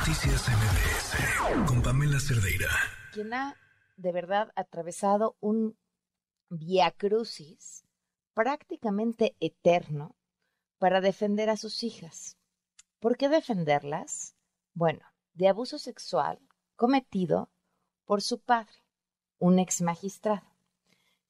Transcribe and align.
Noticias 0.00 0.48
MBS 0.48 1.66
con 1.68 1.82
Pamela 1.82 2.18
Cerdeira. 2.18 2.70
Quien 3.12 3.34
ha 3.34 3.54
de 3.98 4.12
verdad 4.12 4.50
atravesado 4.56 5.36
un 5.40 5.76
via 6.48 6.90
crucis 6.90 7.84
prácticamente 8.32 9.36
eterno 9.40 10.16
para 10.78 11.02
defender 11.02 11.50
a 11.50 11.58
sus 11.58 11.82
hijas. 11.82 12.38
¿Por 12.98 13.18
qué 13.18 13.28
defenderlas? 13.28 14.36
Bueno, 14.72 15.04
de 15.34 15.48
abuso 15.48 15.78
sexual 15.78 16.38
cometido 16.76 17.50
por 18.06 18.22
su 18.22 18.40
padre, 18.40 18.82
un 19.38 19.58
ex 19.58 19.82
magistrado. 19.82 20.46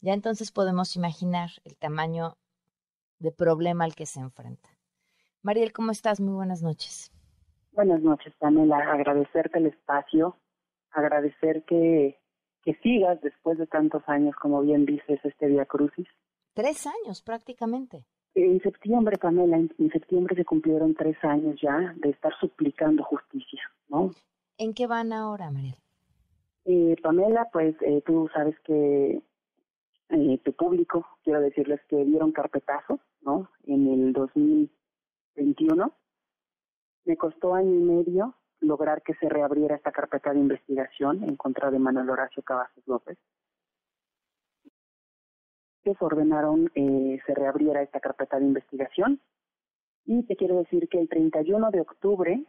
Ya 0.00 0.12
entonces 0.12 0.52
podemos 0.52 0.94
imaginar 0.94 1.50
el 1.64 1.76
tamaño 1.76 2.38
de 3.18 3.32
problema 3.32 3.84
al 3.84 3.96
que 3.96 4.06
se 4.06 4.20
enfrenta. 4.20 4.70
Mariel, 5.42 5.72
¿cómo 5.72 5.90
estás? 5.90 6.20
Muy 6.20 6.34
buenas 6.34 6.62
noches. 6.62 7.10
Buenas 7.72 8.02
noches, 8.02 8.34
Pamela. 8.38 8.78
Agradecerte 8.78 9.58
el 9.58 9.66
espacio, 9.66 10.36
agradecer 10.90 11.64
que, 11.64 12.18
que 12.62 12.74
sigas 12.82 13.20
después 13.20 13.58
de 13.58 13.66
tantos 13.66 14.02
años, 14.06 14.34
como 14.36 14.60
bien 14.62 14.86
dices, 14.86 15.20
este 15.24 15.48
Día 15.48 15.66
Crucis. 15.66 16.08
Tres 16.54 16.86
años 16.86 17.22
prácticamente. 17.22 18.04
En 18.34 18.60
septiembre, 18.60 19.18
Pamela, 19.18 19.56
en, 19.56 19.90
septiembre 19.90 20.36
se 20.36 20.44
cumplieron 20.44 20.94
tres 20.94 21.16
años 21.22 21.60
ya 21.60 21.94
de 21.96 22.10
estar 22.10 22.32
suplicando 22.38 23.02
justicia, 23.02 23.62
¿no? 23.88 24.10
¿En 24.56 24.74
qué 24.74 24.86
van 24.86 25.12
ahora, 25.12 25.50
Mariel? 25.50 25.76
Eh, 26.64 26.96
Pamela, 27.02 27.48
pues 27.52 27.74
eh, 27.82 28.02
tú 28.04 28.28
sabes 28.32 28.58
que 28.60 29.20
eh, 30.10 30.38
tu 30.44 30.52
público, 30.52 31.06
quiero 31.24 31.40
decirles 31.40 31.80
que 31.88 32.04
dieron 32.04 32.32
carpetazo, 32.32 33.00
¿no? 33.22 33.48
En 33.64 33.88
el 33.88 34.12
2021 34.12 35.92
me 37.10 37.16
costó 37.16 37.54
año 37.54 37.74
y 37.74 37.82
medio 37.82 38.36
lograr 38.60 39.02
que 39.02 39.14
se 39.14 39.28
reabriera 39.28 39.74
esta 39.74 39.90
carpeta 39.90 40.32
de 40.32 40.38
investigación 40.38 41.24
en 41.24 41.34
contra 41.34 41.68
de 41.72 41.80
Manuel 41.80 42.08
Horacio 42.08 42.40
Cavazos 42.44 42.86
López. 42.86 43.18
Que 45.82 45.92
ordenaron 45.98 46.70
eh, 46.76 47.18
se 47.26 47.34
reabriera 47.34 47.82
esta 47.82 47.98
carpeta 47.98 48.38
de 48.38 48.46
investigación. 48.46 49.20
Y 50.04 50.22
te 50.22 50.36
quiero 50.36 50.58
decir 50.58 50.88
que 50.88 51.00
el 51.00 51.08
31 51.08 51.72
de 51.72 51.80
octubre 51.80 52.44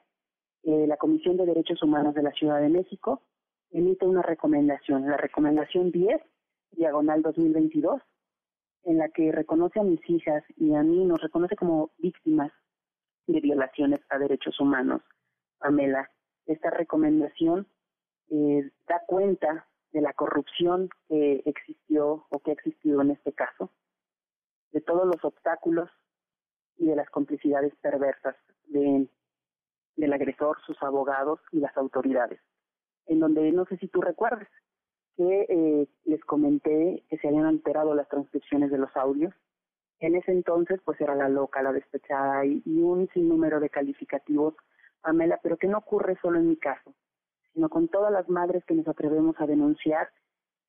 eh, 0.61 0.85
la 0.85 0.97
Comisión 0.97 1.37
de 1.37 1.47
Derechos 1.47 1.81
Humanos 1.81 2.13
de 2.13 2.21
la 2.21 2.31
Ciudad 2.33 2.61
de 2.61 2.69
México 2.69 3.23
emite 3.71 4.05
una 4.05 4.21
recomendación, 4.21 5.09
la 5.09 5.17
recomendación 5.17 5.91
10, 5.91 6.21
diagonal 6.73 7.23
2022, 7.23 7.99
en 8.83 8.99
la 8.99 9.09
que 9.09 9.31
reconoce 9.31 9.79
a 9.79 9.83
mis 9.83 10.07
hijas 10.07 10.43
y 10.55 10.75
a 10.75 10.83
mí, 10.83 11.03
nos 11.03 11.19
reconoce 11.19 11.55
como 11.55 11.89
víctimas 11.97 12.51
de 13.27 13.39
violaciones 13.39 14.01
a 14.09 14.17
derechos 14.17 14.59
humanos. 14.59 15.01
Pamela, 15.59 16.09
esta 16.45 16.69
recomendación 16.69 17.67
eh, 18.29 18.69
da 18.87 19.01
cuenta 19.07 19.67
de 19.91 20.01
la 20.01 20.13
corrupción 20.13 20.89
que 21.07 21.43
existió 21.45 22.25
o 22.29 22.39
que 22.39 22.51
ha 22.51 22.53
existido 22.53 23.01
en 23.01 23.11
este 23.11 23.33
caso, 23.33 23.69
de 24.71 24.81
todos 24.81 25.05
los 25.05 25.23
obstáculos 25.23 25.89
y 26.77 26.85
de 26.85 26.95
las 26.95 27.09
complicidades 27.09 27.75
perversas 27.81 28.35
de, 28.67 29.07
del 29.97 30.13
agresor, 30.13 30.57
sus 30.65 30.81
abogados 30.81 31.39
y 31.51 31.59
las 31.59 31.75
autoridades. 31.77 32.39
En 33.07 33.19
donde 33.19 33.51
no 33.51 33.65
sé 33.65 33.77
si 33.77 33.87
tú 33.87 34.01
recuerdes 34.01 34.47
que 35.17 35.45
eh, 35.49 35.87
les 36.05 36.23
comenté 36.23 37.03
que 37.09 37.17
se 37.17 37.27
habían 37.27 37.45
alterado 37.45 37.93
las 37.93 38.07
transcripciones 38.07 38.71
de 38.71 38.77
los 38.77 38.95
audios 38.95 39.33
en 40.01 40.15
ese 40.15 40.31
entonces, 40.31 40.81
pues 40.83 40.99
era 40.99 41.15
la 41.15 41.29
loca, 41.29 41.61
la 41.61 41.71
despechada 41.71 42.43
y, 42.43 42.61
un 42.65 43.07
sinnúmero 43.13 43.59
de 43.59 43.69
calificativos, 43.69 44.55
Pamela, 45.01 45.39
pero 45.41 45.57
que 45.57 45.67
no 45.67 45.77
ocurre 45.77 46.17
solo 46.21 46.39
en 46.39 46.49
mi 46.49 46.57
caso, 46.57 46.95
sino 47.53 47.69
con 47.69 47.87
todas 47.87 48.11
las 48.11 48.27
madres 48.27 48.65
que 48.65 48.73
nos 48.73 48.87
atrevemos 48.87 49.35
a 49.39 49.45
denunciar 49.45 50.09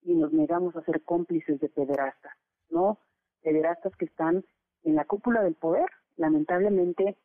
y 0.02 0.14
nos 0.14 0.32
negamos 0.34 0.76
a 0.76 0.84
ser 0.84 1.02
cómplices 1.02 1.58
de 1.60 1.70
pederastas, 1.70 2.34
¿no? 2.68 2.98
Pederastas 3.42 3.96
que 3.96 4.04
están 4.04 4.44
en 4.82 4.96
la 4.96 5.06
cúpula 5.06 5.42
del 5.42 5.54
poder, 5.54 5.88
lamentablemente, 6.16 7.16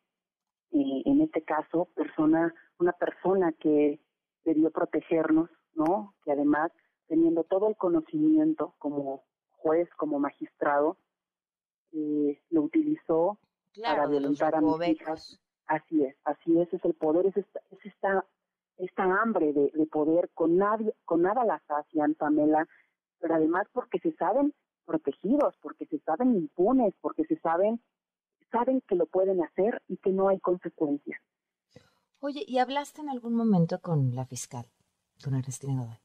eh, 0.72 1.02
en 1.06 1.22
este 1.22 1.44
caso, 1.44 1.90
persona, 1.94 2.54
una 2.80 2.94
persona 2.94 3.52
que 3.60 4.00
debió 4.46 4.72
protegernos, 4.72 5.50
¿no? 5.76 6.14
Que 6.24 6.32
además, 6.32 6.72
teniendo 7.08 7.44
todo 7.44 7.68
el 7.68 7.76
conocimiento 7.76 8.76
como 8.78 9.24
juez, 9.52 9.90
como 9.98 10.20
magistrado, 10.20 10.98
eh, 11.94 12.42
lo 12.50 12.64
utilizó 12.64 13.38
para 13.82 14.08
violentar 14.08 14.56
a 14.56 14.62
mis 14.62 14.88
hijas. 14.88 15.40
Así 15.68 16.04
es, 16.04 16.16
así 16.24 16.60
es, 16.60 16.74
es 16.74 16.84
el 16.86 16.94
poder, 16.94 17.26
es 17.26 17.36
esta, 17.36 17.60
es 17.72 17.86
esta, 17.86 18.26
esta 18.78 19.04
hambre 19.22 19.52
de, 19.52 19.70
de 19.74 19.86
poder, 19.86 20.30
con 20.34 20.56
nadie, 20.56 20.94
con 21.04 21.24
nada 21.24 21.44
la 21.44 21.62
sacian, 21.68 22.16
Pamela, 22.16 22.68
pero 23.20 23.36
además 23.36 23.68
porque 23.74 24.00
se 24.00 24.14
saben 24.14 24.54
protegidos, 24.86 25.56
porque 25.62 25.86
se 25.88 26.00
saben 26.00 26.36
impunes, 26.36 26.94
porque 27.02 27.26
se 27.26 27.38
saben, 27.40 27.82
saben 28.52 28.82
que 28.88 28.96
lo 28.96 29.06
pueden 29.06 29.44
hacer 29.44 29.82
y 29.88 29.98
que 29.98 30.12
no 30.12 30.30
hay 30.30 30.40
consecuencias. 30.40 31.22
Oye, 32.20 32.44
¿y 32.48 32.58
hablaste 32.58 33.02
en 33.02 33.10
algún 33.10 33.36
momento 33.36 33.80
con 33.80 34.16
la 34.16 34.26
fiscal, 34.26 34.66
con 35.24 35.36
Ernestina 35.36 35.80
Godoy? 35.82 36.00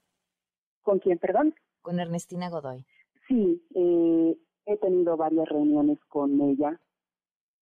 ¿Con 0.82 0.98
quién, 0.98 1.18
perdón? 1.18 1.54
Con 1.80 2.00
Ernestina 2.00 2.50
Godoy. 2.50 2.84
Sí, 3.28 3.64
eh, 3.74 4.36
he 4.66 4.76
tenido 4.76 5.16
varias 5.16 5.48
reuniones 5.48 5.98
con 6.08 6.40
ella. 6.40 6.80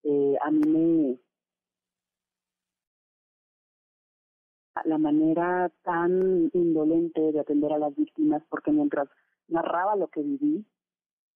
Eh, 0.03 0.37
a 0.41 0.51
mí 0.51 0.61
me 0.67 1.19
la 4.85 4.99
manera 4.99 5.71
tan 5.83 6.51
indolente 6.55 7.33
de 7.33 7.41
atender 7.41 7.73
a 7.73 7.79
las 7.79 7.95
víctimas, 7.95 8.43
porque 8.49 8.73
mientras 8.73 9.09
narraba 9.49 9.97
lo 9.97 10.09
que 10.09 10.23
viví, 10.23 10.65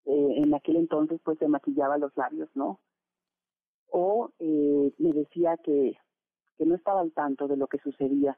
eh, 0.07 0.35
en 0.37 0.55
aquel 0.55 0.77
entonces 0.77 1.21
pues 1.23 1.39
se 1.39 1.49
maquillaba 1.49 1.99
los 1.99 2.17
labios, 2.17 2.49
¿no? 2.55 2.81
O 3.89 4.31
eh, 4.39 4.93
me 4.99 5.13
decía 5.13 5.57
que, 5.59 5.97
que 6.57 6.67
no 6.67 6.75
estaba 6.75 7.01
al 7.01 7.13
tanto 7.13 7.49
de 7.49 7.57
lo 7.57 7.67
que 7.67 7.79
sucedía. 7.79 8.37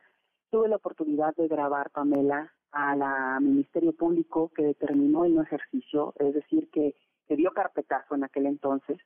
Tuve 0.50 0.68
la 0.68 0.76
oportunidad 0.76 1.34
de 1.36 1.48
grabar, 1.48 1.90
Pamela, 1.90 2.52
a 2.72 2.94
la 2.96 3.40
Ministerio 3.40 3.92
Público 3.92 4.50
que 4.54 4.62
determinó 4.62 5.24
el 5.24 5.34
no 5.34 5.42
ejercicio, 5.42 6.14
es 6.18 6.34
decir, 6.34 6.68
que 6.70 6.94
que 7.26 7.36
dio 7.36 7.52
carpetazo 7.52 8.14
en 8.14 8.24
aquel 8.24 8.46
entonces 8.46 8.98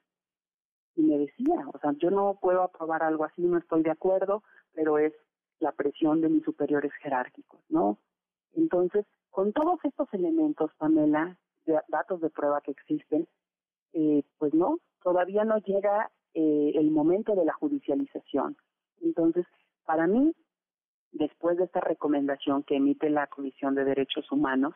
y 0.97 1.03
me 1.03 1.19
decía, 1.19 1.67
o 1.73 1.79
sea, 1.79 1.93
yo 1.99 2.11
no 2.11 2.39
puedo 2.41 2.63
aprobar 2.63 3.03
algo 3.03 3.25
así, 3.25 3.43
no 3.43 3.59
estoy 3.59 3.83
de 3.83 3.91
acuerdo, 3.91 4.43
pero 4.75 4.99
es 4.99 5.15
la 5.59 5.73
presión 5.73 6.21
de 6.21 6.29
mis 6.29 6.45
superiores 6.45 6.93
jerárquicos, 7.03 7.61
¿no? 7.69 7.99
Entonces, 8.55 9.07
con 9.31 9.53
todos 9.53 9.79
estos 9.85 10.13
elementos, 10.13 10.73
Pamela, 10.77 11.39
datos 11.89 12.21
de 12.21 12.31
prueba 12.31 12.61
que 12.61 12.73
existen, 12.73 13.29
eh, 13.93 14.23
pues 14.39 14.55
no, 14.55 14.79
todavía 15.03 15.45
no 15.45 15.59
llega 15.59 16.11
eh, 16.35 16.73
el 16.75 16.91
momento 16.91 17.35
de 17.35 17.45
la 17.45 17.53
judicialización. 17.53 18.57
Entonces, 19.01 19.47
para 19.85 20.07
mí, 20.07 20.35
después 21.13 21.57
de 21.59 21.65
esta 21.65 21.81
recomendación 21.81 22.63
que 22.63 22.77
emite 22.77 23.11
la 23.11 23.27
Comisión 23.29 23.75
de 23.75 23.85
Derechos 23.85 24.31
Humanos, 24.33 24.75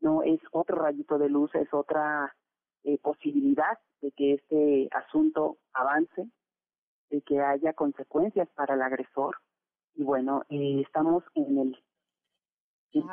no 0.00 0.22
es 0.22 0.40
otro 0.52 0.76
rayito 0.76 1.18
de 1.18 1.28
luz, 1.28 1.54
es 1.54 1.72
otra 1.74 2.34
eh, 2.84 2.98
posibilidad 2.98 3.78
de 4.00 4.12
que 4.12 4.34
este 4.34 4.88
asunto 4.92 5.58
avance, 5.72 6.28
de 7.10 7.20
que 7.22 7.40
haya 7.40 7.72
consecuencias 7.72 8.48
para 8.54 8.74
el 8.74 8.82
agresor. 8.82 9.36
Y 9.94 10.04
bueno, 10.04 10.44
eh, 10.48 10.82
estamos 10.86 11.24
en 11.34 11.58
el, 11.58 11.78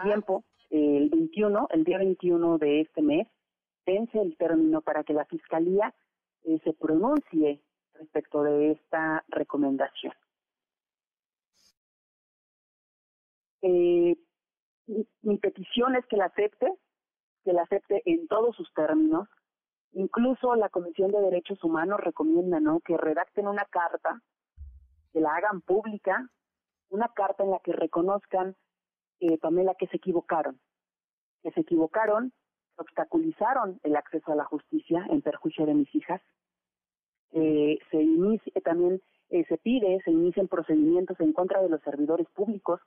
tiempo, 0.04 0.44
el 0.70 1.10
21, 1.10 1.68
el 1.72 1.84
día 1.84 1.98
21 1.98 2.58
de 2.58 2.82
este 2.82 3.02
mes, 3.02 3.28
vence 3.86 4.20
el 4.20 4.38
término 4.38 4.82
para 4.82 5.04
que 5.04 5.14
la 5.14 5.26
Fiscalía 5.26 5.94
eh, 6.44 6.60
se 6.64 6.74
pronuncie 6.74 7.62
respecto 7.94 8.44
de 8.44 8.72
esta 8.72 9.24
recomendación. 9.30 10.14
mi, 13.62 14.16
mi 15.24 15.38
petición 15.38 15.96
es 15.96 16.06
que 16.06 16.18
la 16.18 16.26
acepte, 16.26 16.72
que 17.44 17.54
la 17.54 17.64
acepte 17.64 18.04
en 18.06 18.28
todos 18.28 18.56
sus 18.56 18.72
términos, 18.76 19.28
Incluso 19.96 20.56
la 20.56 20.68
Comisión 20.68 21.10
de 21.12 21.22
Derechos 21.22 21.64
Humanos 21.64 22.02
recomienda 22.02 22.60
¿no? 22.60 22.82
que 22.82 22.98
redacten 22.98 23.48
una 23.48 23.64
carta, 23.64 24.22
que 25.14 25.22
la 25.22 25.34
hagan 25.34 25.62
pública, 25.62 26.30
una 26.90 27.08
carta 27.16 27.44
en 27.44 27.52
la 27.52 27.60
que 27.60 27.72
reconozcan, 27.72 28.58
eh, 29.22 29.38
Pamela, 29.38 29.74
que 29.76 29.88
se 29.88 29.96
equivocaron, 29.96 30.60
que 31.42 31.52
se 31.52 31.62
equivocaron, 31.62 32.34
obstaculizaron 32.76 33.80
el 33.84 33.96
acceso 33.96 34.34
a 34.34 34.36
la 34.36 34.44
justicia 34.44 35.06
en 35.10 35.22
perjuicio 35.22 35.66
de 35.66 35.76
mis 35.76 35.96
hijas. 35.96 36.22
Eh, 37.32 37.80
se 37.90 38.62
también 38.62 39.02
eh, 39.30 39.46
se 39.48 39.58
pide, 39.58 40.02
se 40.04 40.12
inicien 40.12 40.50
procedimientos 40.50 41.18
en 41.22 41.32
contra 41.32 41.62
de 41.62 41.70
los 41.70 41.82
servidores 41.84 42.28
públicos 42.32 42.82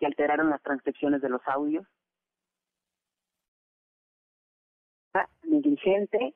que 0.00 0.06
alteraron 0.06 0.50
las 0.50 0.62
transcripciones 0.62 1.22
de 1.22 1.28
los 1.28 1.42
audios. 1.46 1.86
Negligente, 5.54 6.34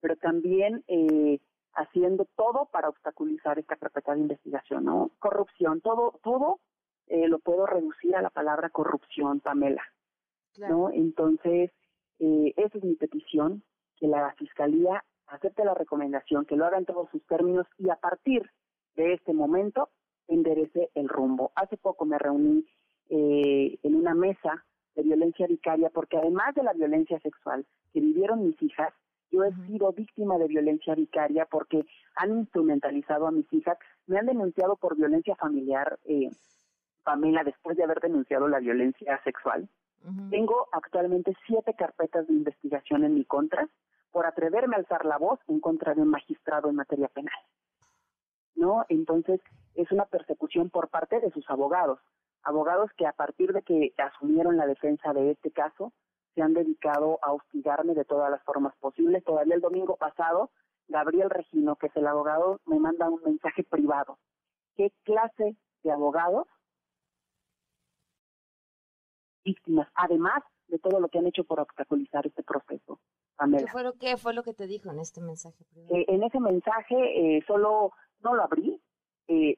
pero 0.00 0.16
también 0.16 0.84
eh, 0.88 1.38
haciendo 1.74 2.26
todo 2.36 2.68
para 2.72 2.88
obstaculizar 2.88 3.58
esta 3.58 3.76
carpeta 3.76 4.14
de 4.14 4.20
investigación, 4.20 4.84
¿no? 4.84 5.10
Corrupción, 5.18 5.80
todo, 5.80 6.18
todo 6.22 6.60
eh, 7.06 7.28
lo 7.28 7.38
puedo 7.38 7.66
reducir 7.66 8.14
a 8.16 8.22
la 8.22 8.30
palabra 8.30 8.70
corrupción, 8.70 9.40
Pamela, 9.40 9.82
¿no? 10.58 10.90
Entonces, 10.90 11.70
eh, 12.18 12.54
esa 12.56 12.78
es 12.78 12.84
mi 12.84 12.94
petición, 12.94 13.62
que 13.96 14.06
la 14.06 14.32
Fiscalía 14.34 15.04
acepte 15.26 15.64
la 15.64 15.74
recomendación, 15.74 16.44
que 16.44 16.56
lo 16.56 16.66
haga 16.66 16.78
en 16.78 16.84
todos 16.84 17.08
sus 17.10 17.24
términos 17.26 17.66
y 17.78 17.88
a 17.88 17.96
partir 17.96 18.50
de 18.96 19.14
este 19.14 19.32
momento 19.32 19.88
enderece 20.28 20.90
el 20.94 21.08
rumbo. 21.08 21.52
Hace 21.54 21.76
poco 21.76 22.04
me 22.04 22.18
reuní 22.18 22.66
eh, 23.08 23.78
en 23.82 23.94
una 23.94 24.14
mesa 24.14 24.64
de 24.94 25.02
violencia 25.02 25.46
vicaria 25.46 25.90
porque 25.90 26.18
además 26.18 26.54
de 26.54 26.62
la 26.62 26.72
violencia 26.72 27.18
sexual 27.20 27.64
que 27.92 28.00
vivieron 28.00 28.46
mis 28.46 28.60
hijas, 28.62 28.92
yo 29.30 29.44
he 29.44 29.52
sido 29.66 29.92
víctima 29.92 30.36
de 30.36 30.46
violencia 30.46 30.94
vicaria 30.94 31.46
porque 31.46 31.86
han 32.16 32.38
instrumentalizado 32.38 33.26
a 33.26 33.30
mis 33.30 33.50
hijas, 33.52 33.78
me 34.06 34.18
han 34.18 34.26
denunciado 34.26 34.76
por 34.76 34.96
violencia 34.96 35.34
familiar, 35.36 35.98
eh, 36.04 36.28
Pamela, 37.02 37.42
después 37.42 37.76
de 37.76 37.84
haber 37.84 38.00
denunciado 38.00 38.46
la 38.46 38.60
violencia 38.60 39.20
sexual. 39.24 39.68
Tengo 40.30 40.68
actualmente 40.72 41.32
siete 41.46 41.74
carpetas 41.74 42.26
de 42.26 42.34
investigación 42.34 43.04
en 43.04 43.14
mi 43.14 43.24
contra 43.24 43.68
por 44.10 44.26
atreverme 44.26 44.74
a 44.74 44.80
alzar 44.80 45.04
la 45.04 45.16
voz 45.16 45.38
en 45.46 45.60
contra 45.60 45.94
de 45.94 46.02
un 46.02 46.08
magistrado 46.08 46.68
en 46.68 46.74
materia 46.74 47.08
penal. 47.08 47.38
¿No? 48.56 48.84
Entonces, 48.88 49.40
es 49.74 49.90
una 49.92 50.04
persecución 50.06 50.70
por 50.70 50.88
parte 50.88 51.20
de 51.20 51.30
sus 51.30 51.48
abogados. 51.48 52.00
Abogados 52.44 52.90
que 52.96 53.06
a 53.06 53.12
partir 53.12 53.52
de 53.52 53.62
que 53.62 53.92
asumieron 53.98 54.56
la 54.56 54.66
defensa 54.66 55.12
de 55.12 55.30
este 55.30 55.50
caso, 55.50 55.92
se 56.34 56.42
han 56.42 56.54
dedicado 56.54 57.18
a 57.22 57.32
hostigarme 57.32 57.94
de 57.94 58.04
todas 58.04 58.30
las 58.30 58.42
formas 58.42 58.74
posibles. 58.76 59.24
Todavía 59.24 59.54
el 59.54 59.60
domingo 59.60 59.96
pasado, 59.96 60.50
Gabriel 60.88 61.30
Regino, 61.30 61.76
que 61.76 61.86
es 61.86 61.96
el 61.96 62.06
abogado, 62.06 62.60
me 62.66 62.78
manda 62.78 63.08
un 63.08 63.20
mensaje 63.24 63.64
privado. 63.64 64.18
¿Qué 64.76 64.92
clase 65.04 65.56
de 65.82 65.92
abogados 65.92 66.46
víctimas, 69.44 69.88
además 69.94 70.42
de 70.68 70.78
todo 70.78 71.00
lo 71.00 71.08
que 71.08 71.18
han 71.18 71.26
hecho 71.26 71.44
por 71.44 71.60
obstaculizar 71.60 72.26
este 72.26 72.42
proceso. 72.42 72.98
¿Qué 73.58 73.66
fue, 73.66 73.82
lo, 73.82 73.92
¿Qué 73.94 74.16
fue 74.16 74.34
lo 74.34 74.42
que 74.42 74.54
te 74.54 74.66
dijo 74.66 74.90
en 74.90 75.00
este 75.00 75.20
mensaje? 75.20 75.64
Eh, 75.90 76.04
en 76.08 76.22
ese 76.22 76.38
mensaje 76.38 76.96
eh, 77.36 77.42
solo 77.46 77.92
no 78.20 78.34
lo 78.34 78.42
abrí, 78.42 78.80
eh, 79.26 79.56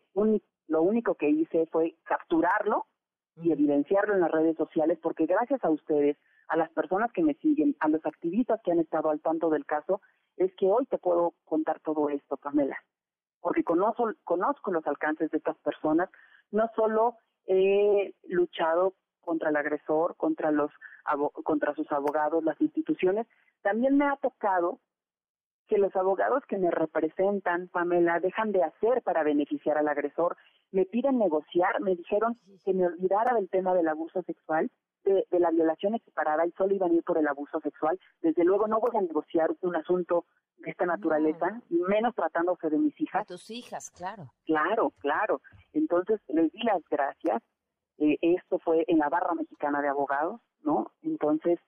lo 0.69 0.83
único 0.83 1.15
que 1.15 1.29
hice 1.29 1.67
fue 1.67 1.97
capturarlo 2.05 2.87
y 3.37 3.53
evidenciarlo 3.53 4.15
en 4.15 4.21
las 4.21 4.31
redes 4.31 4.57
sociales 4.57 4.99
porque 5.03 5.27
gracias 5.27 5.65
a 5.65 5.71
ustedes, 5.71 6.17
a 6.49 6.57
las 6.57 6.71
personas 6.71 7.13
que 7.13 7.23
me 7.23 7.35
siguen, 7.35 7.77
a 7.81 7.89
los 7.89 8.05
activistas 8.07 8.61
que 8.63 8.73
han 8.73 8.79
estado 8.79 9.11
al 9.11 9.21
tanto 9.21 9.51
del 9.51 9.67
caso, 9.67 10.01
es 10.37 10.55
que 10.57 10.67
hoy 10.67 10.87
te 10.87 10.99
puedo 10.99 11.35
contar 11.45 11.81
todo 11.81 12.09
esto, 12.11 12.37
Pamela, 12.37 12.77
porque 13.41 13.65
conozco, 13.65 14.13
conozco 14.25 14.73
los 14.73 14.87
alcances 14.87 15.31
de 15.31 15.39
estas 15.39 15.57
personas, 15.59 16.09
no 16.51 16.71
solo 16.75 17.17
he 17.47 18.15
luchado 18.25 18.95
contra 19.21 19.51
el 19.51 19.57
agresor, 19.57 20.17
contra 20.17 20.51
los 20.51 20.71
contra 21.45 21.75
sus 21.75 21.91
abogados, 21.93 22.43
las 22.45 22.59
instituciones. 22.61 23.27
También 23.63 23.97
me 23.97 24.07
ha 24.07 24.17
tocado 24.17 24.81
que 25.69 25.79
los 25.79 25.95
abogados 25.97 26.43
que 26.47 26.59
me 26.59 26.71
representan, 26.71 27.69
Pamela, 27.69 28.21
dejan 28.21 28.53
de 28.53 28.63
hacer 28.63 29.03
para 29.03 29.23
beneficiar 29.23 29.79
al 29.79 29.89
agresor, 29.89 30.37
me 30.73 30.85
piden 30.85 31.19
negociar, 31.19 31.81
me 31.81 31.95
dijeron 31.95 32.39
que 32.65 32.75
me 32.75 32.87
olvidara 32.87 33.35
del 33.35 33.49
tema 33.49 33.75
del 33.75 33.89
abuso 33.89 34.23
sexual, 34.23 34.71
de, 35.05 35.27
la 35.39 35.51
violación 35.51 35.95
equiparada 35.95 36.47
y 36.47 36.53
solo 36.53 36.75
iban 36.75 36.91
a 36.91 36.95
ir 36.95 37.03
por 37.03 37.19
el 37.19 37.29
abuso 37.29 37.61
sexual. 37.61 37.99
Desde 38.23 38.45
luego 38.45 38.67
no 38.67 38.81
voy 38.81 38.97
a 38.97 39.03
negociar 39.03 39.51
un 39.61 39.77
asunto 39.77 40.25
de 40.59 40.71
esta 40.71 40.87
naturaleza, 40.87 41.61
y 41.69 41.77
menos 41.77 42.15
tratándose 42.15 42.71
de 42.71 42.79
mis 42.79 42.99
hijas. 43.01 43.27
tus 43.27 43.51
hijas, 43.51 43.91
claro. 43.91 44.33
Claro, 44.47 44.93
claro. 45.01 45.41
Entonces 45.73 46.21
les 46.29 46.51
di 46.53 46.63
las 46.63 46.83
gracias, 46.89 47.43
eh, 47.99 48.17
esto 48.23 48.59
fue 48.59 48.85
en 48.89 48.99
la 48.99 49.09
barra 49.09 49.35
mexicana 49.35 49.83
de 49.83 49.89
abogados, 49.89 50.41
¿no? 50.63 50.91
Entonces, 51.03 51.59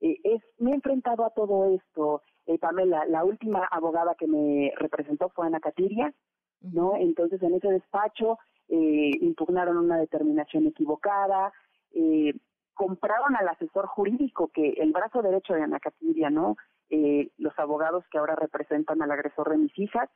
eh, 0.00 0.18
es, 0.24 0.42
me 0.58 0.72
he 0.72 0.74
enfrentado 0.74 1.24
a 1.24 1.30
todo 1.30 1.74
esto. 1.74 2.22
Eh, 2.46 2.58
Pamela, 2.58 3.04
la 3.06 3.24
última 3.24 3.64
abogada 3.70 4.14
que 4.14 4.26
me 4.26 4.72
representó 4.76 5.28
fue 5.30 5.46
Ana 5.46 5.60
Catiria, 5.60 6.12
¿no? 6.60 6.96
Entonces, 6.96 7.42
en 7.42 7.54
ese 7.54 7.68
despacho 7.68 8.38
eh, 8.68 9.10
impugnaron 9.20 9.76
una 9.76 9.98
determinación 9.98 10.66
equivocada, 10.66 11.52
eh, 11.92 12.34
compraron 12.74 13.36
al 13.36 13.48
asesor 13.48 13.86
jurídico, 13.86 14.48
que 14.48 14.70
el 14.78 14.92
brazo 14.92 15.22
derecho 15.22 15.54
de 15.54 15.62
Ana 15.62 15.80
Catiria, 15.80 16.30
¿no? 16.30 16.56
Eh, 16.88 17.30
los 17.36 17.56
abogados 17.58 18.04
que 18.10 18.18
ahora 18.18 18.34
representan 18.36 19.02
al 19.02 19.10
agresor 19.10 19.50
de 19.50 19.58
mis 19.58 19.78
hijas, 19.78 20.08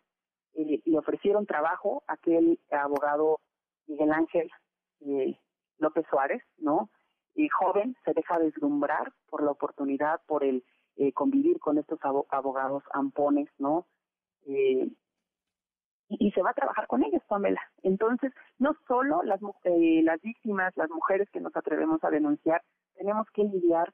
eh, 0.55 0.81
le 0.85 0.99
ofrecieron 0.99 1.47
trabajo 1.47 2.03
a 2.06 2.15
aquel 2.15 2.59
abogado 2.70 3.41
Miguel 3.87 4.12
Ángel 4.12 4.50
eh, 5.00 5.37
López 5.79 6.06
Suárez, 6.09 6.43
¿no? 6.59 6.91
Y 7.35 7.49
joven 7.49 7.97
se 8.05 8.12
deja 8.12 8.38
deslumbrar 8.38 9.12
por 9.29 9.43
la 9.43 9.50
oportunidad, 9.50 10.20
por 10.27 10.43
el 10.43 10.65
eh, 10.96 11.12
convivir 11.12 11.58
con 11.58 11.79
estos 11.79 11.99
abogados 12.31 12.82
ampones, 12.93 13.49
¿no? 13.58 13.87
Eh, 14.46 14.88
y, 16.08 16.31
se 16.32 16.43
va 16.43 16.50
a 16.50 16.55
trabajar 16.55 16.87
con 16.87 17.02
ellos, 17.02 17.23
Pamela. 17.26 17.61
Entonces, 17.82 18.32
no 18.58 18.76
solo 18.87 19.23
las, 19.23 19.41
eh, 19.64 20.02
las 20.02 20.20
víctimas, 20.20 20.76
las 20.76 20.91
mujeres 20.91 21.29
que 21.31 21.41
nos 21.41 21.56
atrevemos 21.56 22.02
a 22.05 22.11
denunciar, 22.11 22.62
tenemos 22.94 23.26
que 23.31 23.44
lidiar 23.44 23.93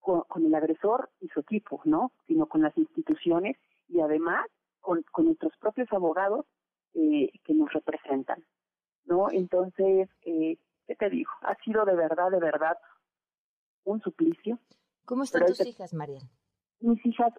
con, 0.00 0.44
el 0.44 0.54
agresor 0.54 1.10
y 1.20 1.28
su 1.28 1.40
equipo, 1.40 1.80
¿no? 1.84 2.12
Sino 2.26 2.46
con 2.46 2.62
las 2.62 2.76
instituciones 2.76 3.56
y 3.88 4.00
además 4.00 4.46
con, 4.80 5.02
con 5.10 5.26
nuestros 5.26 5.56
propios 5.58 5.90
abogados 5.92 6.46
eh, 6.94 7.30
que 7.44 7.54
nos 7.54 7.72
representan, 7.72 8.44
¿no? 9.06 9.30
Entonces, 9.30 10.08
eh, 10.22 10.58
¿qué 10.86 10.94
te 10.94 11.08
digo? 11.10 11.30
Ha 11.42 11.54
sido 11.64 11.84
de 11.84 11.96
verdad, 11.96 12.30
de 12.30 12.38
verdad 12.38 12.76
un 13.84 14.00
suplicio. 14.00 14.58
¿Cómo 15.04 15.24
están 15.24 15.46
tus 15.46 15.64
hijas, 15.66 15.92
María? 15.94 16.20
Mis 16.80 17.04
hijas 17.06 17.32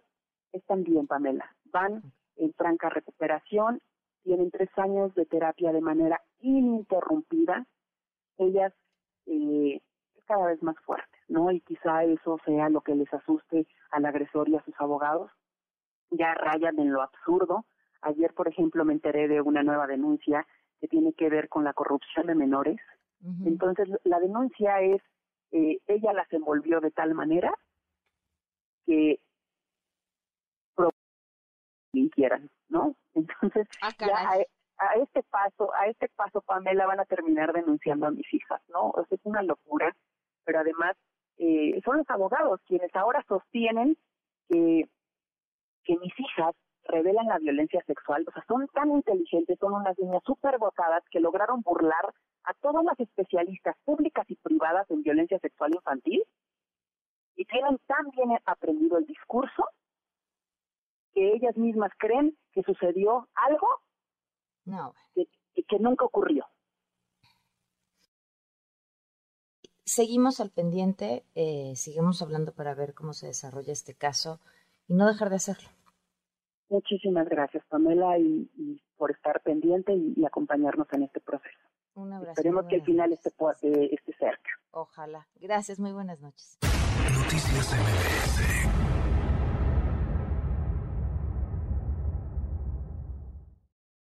están 0.51 0.83
bien, 0.83 1.07
Pamela. 1.07 1.55
Van 1.65 2.01
en 2.37 2.53
franca 2.53 2.89
recuperación, 2.89 3.81
tienen 4.23 4.51
tres 4.51 4.69
años 4.77 5.13
de 5.15 5.25
terapia 5.25 5.71
de 5.71 5.81
manera 5.81 6.21
ininterrumpida. 6.39 7.65
Ellas 8.37 8.73
eh, 9.25 9.81
cada 10.25 10.47
vez 10.47 10.61
más 10.63 10.75
fuertes, 10.85 11.21
¿no? 11.27 11.51
Y 11.51 11.61
quizá 11.61 12.03
eso 12.03 12.39
sea 12.45 12.69
lo 12.69 12.81
que 12.81 12.95
les 12.95 13.11
asuste 13.13 13.67
al 13.91 14.05
agresor 14.05 14.49
y 14.49 14.55
a 14.55 14.63
sus 14.63 14.75
abogados. 14.79 15.31
Ya 16.11 16.33
rayan 16.33 16.79
en 16.79 16.91
lo 16.91 17.01
absurdo. 17.01 17.65
Ayer, 18.01 18.33
por 18.33 18.47
ejemplo, 18.47 18.85
me 18.85 18.93
enteré 18.93 19.27
de 19.27 19.41
una 19.41 19.63
nueva 19.63 19.87
denuncia 19.87 20.45
que 20.79 20.87
tiene 20.87 21.13
que 21.13 21.29
ver 21.29 21.49
con 21.49 21.63
la 21.63 21.73
corrupción 21.73 22.27
de 22.27 22.35
menores 22.35 22.79
entonces, 23.45 23.89
la 24.03 24.19
denuncia 24.19 24.81
es, 24.81 25.01
eh, 25.55 25.79
ella 25.87 26.11
las 26.11 26.31
envolvió 26.33 26.81
de 26.81 26.91
tal 26.91 27.13
manera 27.13 27.53
que 28.85 29.19
quieran, 32.13 32.49
¿no? 32.67 32.95
Entonces, 33.13 33.67
ah, 33.81 33.91
ya 33.99 34.31
a, 34.77 34.95
este 34.95 35.23
paso, 35.23 35.73
a 35.73 35.87
este 35.87 36.09
paso, 36.09 36.41
Pamela, 36.41 36.85
van 36.85 36.99
a 36.99 37.05
terminar 37.05 37.53
denunciando 37.53 38.05
a 38.05 38.11
mis 38.11 38.31
hijas, 38.33 38.61
¿no? 38.67 38.89
O 38.89 39.05
sea, 39.07 39.15
es 39.15 39.21
una 39.23 39.41
locura, 39.43 39.95
pero 40.43 40.59
además 40.59 40.97
eh, 41.37 41.79
son 41.85 41.97
los 41.99 42.09
abogados 42.09 42.59
quienes 42.65 42.93
ahora 42.93 43.23
sostienen 43.27 43.97
que, 44.49 44.89
que 45.85 45.97
mis 45.97 46.19
hijas 46.19 46.53
revelan 46.83 47.27
la 47.27 47.39
violencia 47.39 47.81
sexual, 47.87 48.25
o 48.27 48.31
sea, 48.31 48.43
son 48.45 48.67
tan 48.73 48.91
inteligentes, 48.91 49.57
son 49.57 49.73
unas 49.73 49.97
niñas 49.97 50.21
súper 50.25 50.57
votadas 50.57 51.03
que 51.09 51.21
lograron 51.21 51.61
burlar 51.61 52.13
a 52.45 52.53
todas 52.55 52.83
las 52.83 52.99
especialistas 52.99 53.75
públicas 53.83 54.25
y 54.29 54.35
privadas 54.35 54.89
en 54.91 55.03
violencia 55.03 55.39
sexual 55.39 55.73
infantil 55.73 56.23
y 57.35 57.45
tienen 57.45 57.79
tan 57.87 58.09
bien 58.11 58.39
aprendido 58.45 58.97
el 58.97 59.05
discurso 59.05 59.65
que 61.13 61.33
ellas 61.33 61.55
mismas 61.57 61.91
creen 61.97 62.37
que 62.51 62.63
sucedió 62.63 63.27
algo 63.35 63.67
no. 64.65 64.93
que, 65.13 65.27
que 65.67 65.79
nunca 65.79 66.05
ocurrió. 66.05 66.45
Seguimos 69.85 70.39
al 70.39 70.49
pendiente, 70.49 71.23
eh, 71.35 71.73
seguimos 71.75 72.21
hablando 72.21 72.53
para 72.53 72.73
ver 72.73 72.95
cómo 72.95 73.13
se 73.13 73.27
desarrolla 73.27 73.71
este 73.71 73.93
caso 73.93 74.39
y 74.87 74.95
no 74.95 75.07
dejar 75.07 75.29
de 75.29 75.35
hacerlo. 75.35 75.69
Muchísimas 76.69 77.29
gracias, 77.29 77.63
Pamela, 77.69 78.17
y, 78.17 78.81
por 78.97 79.11
estar 79.11 79.41
pendiente 79.41 79.93
y, 79.93 80.25
acompañarnos 80.25 80.91
en 80.91 81.03
este 81.03 81.21
proceso. 81.21 81.59
Un 81.95 82.13
abrazo. 82.13 82.31
Esperemos 82.31 82.65
que 82.67 82.75
el 82.75 82.83
final 82.83 83.13
esté, 83.13 83.29
esté 83.29 84.13
cerca. 84.19 84.49
Ojalá. 84.71 85.27
Gracias, 85.35 85.79
muy 85.79 85.93
buenas 85.93 86.19
noches. 86.21 86.57
Noticias 87.13 87.73
MBS 87.73 88.74